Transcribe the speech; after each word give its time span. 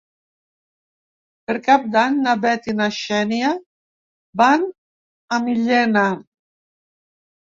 Per 1.49 1.55
Cap 1.65 1.83
d'Any 1.95 2.15
na 2.27 2.31
Bet 2.45 2.69
i 2.73 2.73
na 2.79 2.87
Xènia 2.99 3.51
van 4.43 4.65
a 5.37 5.39
Millena. 5.45 6.07